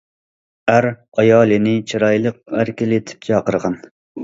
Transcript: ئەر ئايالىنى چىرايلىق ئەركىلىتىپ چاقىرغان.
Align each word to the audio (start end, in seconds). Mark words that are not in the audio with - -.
ئەر 0.71 0.87
ئايالىنى 0.93 1.75
چىرايلىق 1.93 2.41
ئەركىلىتىپ 2.63 3.31
چاقىرغان. 3.31 3.81